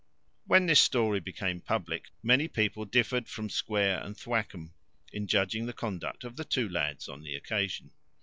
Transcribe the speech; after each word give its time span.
When 0.47 0.65
this 0.65 0.81
story 0.81 1.19
became 1.19 1.61
public, 1.61 2.07
many 2.23 2.47
people 2.47 2.85
differed 2.85 3.29
from 3.29 3.51
Square 3.51 3.99
and 4.01 4.17
Thwackum, 4.17 4.73
in 5.13 5.27
judging 5.27 5.67
the 5.67 5.73
conduct 5.73 6.23
of 6.23 6.37
the 6.37 6.43
two 6.43 6.67
lads 6.67 7.07
on 7.07 7.21
the 7.21 7.35
occasion. 7.35 7.91